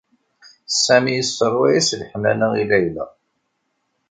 [0.83, 3.05] Sami yesseṛwa-as leḥnana i Layla.